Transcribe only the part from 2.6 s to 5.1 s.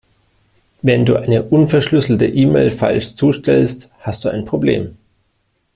falsch zustellst, hast du ein Problem.